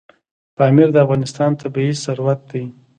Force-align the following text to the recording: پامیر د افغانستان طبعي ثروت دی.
پامیر 0.57 0.89
د 0.93 0.97
افغانستان 1.05 1.51
طبعي 1.61 1.91
ثروت 2.05 2.39
دی. 2.51 2.63